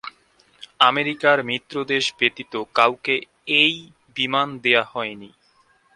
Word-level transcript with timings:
আমেরিকার 0.81 1.37
মিত্র 1.43 1.75
দেশ 1.83 2.05
ব্যতীত 2.17 2.53
কাউকে 2.73 3.15
এই 3.59 3.73
বিমান 4.15 4.47
দেয়া 4.63 4.83
হয়নি। 4.93 5.29